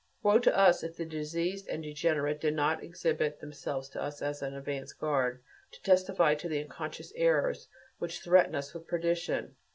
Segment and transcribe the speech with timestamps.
[0.23, 4.41] Woe to us if the diseased and degenerate did not exhibit themselves to us as
[4.41, 5.43] an advance guard,
[5.73, 7.67] to testify to the unconscious errors
[7.99, 9.57] which threaten us with perdition.